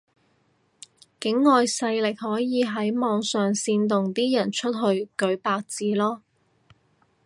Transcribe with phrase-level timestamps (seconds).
[1.19, 6.21] 境外勢力可以喺網上煽動啲人出去舉白紙囉